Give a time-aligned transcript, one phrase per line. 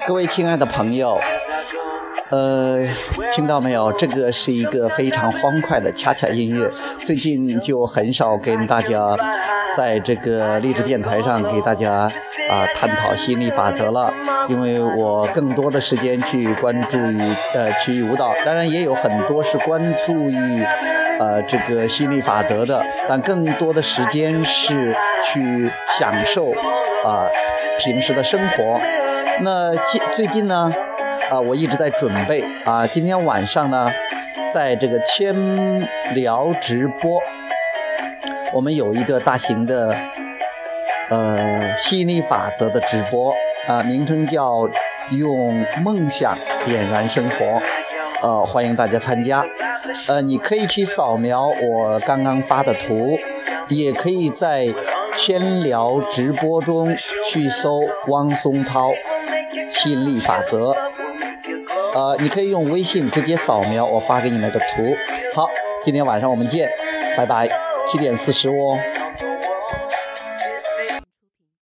[0.08, 1.18] 各位亲爱的朋友，
[2.30, 2.86] 呃，
[3.34, 3.92] 听到没有？
[3.92, 6.70] 这个是一个非常欢快的恰恰音乐。
[7.00, 9.16] 最近就很少跟大家
[9.76, 11.92] 在这个励志电台上给大家
[12.50, 14.12] 啊探讨心理法则了，
[14.48, 17.20] 因为我更多的时间去关注于
[17.54, 20.62] 呃体育舞蹈，当然也有很多是关注于
[21.18, 24.94] 呃这个心理法则的，但更多的时间是
[25.32, 26.50] 去享受
[27.04, 27.28] 啊
[27.78, 28.78] 平时的生活。
[29.42, 30.70] 那近最近呢，
[31.30, 33.90] 啊，我一直在准备啊，今天晚上呢，
[34.52, 35.80] 在这个千
[36.14, 37.20] 聊直播，
[38.52, 39.94] 我们有一个大型的
[41.08, 43.32] 呃吸引力法则的直播
[43.66, 44.68] 啊，名称叫
[45.12, 47.62] 用梦想点燃生活，
[48.22, 49.42] 呃，欢迎大家参加，
[50.08, 53.18] 呃，你可以去扫描我刚刚发的图，
[53.68, 54.68] 也可以在
[55.22, 56.96] 千聊直播中
[57.30, 58.90] 去搜汪松涛。
[59.70, 60.74] 吸引力法则，
[61.94, 64.96] 呃，你可以用微信直接扫描我发给你那个图。
[65.34, 65.46] 好，
[65.84, 66.68] 今天晚上我们见，
[67.16, 67.46] 拜拜，
[67.86, 68.78] 七点四十哦。